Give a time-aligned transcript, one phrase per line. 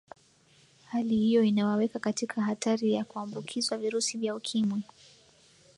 [0.85, 4.83] hali hiyo inawaweka katika hatari ya kuambukizwa virusi vya ukimwi